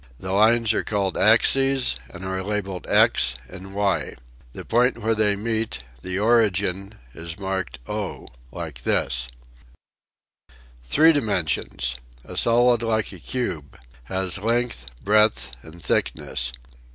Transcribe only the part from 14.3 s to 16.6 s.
length, breadth and thickness.